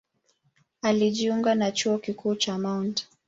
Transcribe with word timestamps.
Alijiunga 0.81 1.55
na 1.55 1.71
Chuo 1.71 1.97
Kikuu 1.97 2.35
cha 2.35 2.57
Mt. 2.57 3.07